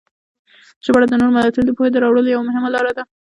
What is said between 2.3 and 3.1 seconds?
یوه مهمه لاره ده.